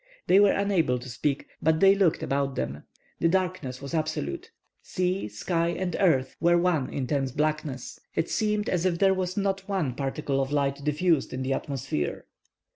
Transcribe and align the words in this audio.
They 0.25 0.39
were 0.39 0.49
unable 0.53 0.97
to 0.97 1.07
speak, 1.07 1.45
but 1.61 1.79
they 1.79 1.93
looked 1.93 2.23
about 2.23 2.55
them. 2.55 2.85
The 3.19 3.27
darkness 3.29 3.83
was 3.83 3.93
absolute. 3.93 4.49
Sea, 4.81 5.27
sky, 5.27 5.67
and 5.67 5.95
earth, 5.99 6.35
were 6.39 6.57
one 6.57 6.89
intense 6.91 7.31
blackness. 7.31 7.99
It 8.15 8.27
seemed 8.27 8.67
as 8.67 8.83
if 8.83 8.97
there 8.97 9.13
was 9.13 9.37
not 9.37 9.69
one 9.69 9.93
particle 9.93 10.41
of 10.41 10.51
light 10.51 10.83
diffused 10.83 11.33
in 11.33 11.43
the 11.43 11.53
atmosphere. 11.53 12.25